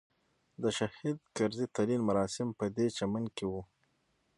[0.61, 3.61] د شهید کرزي تلین مراسم په دې چمن کې وو.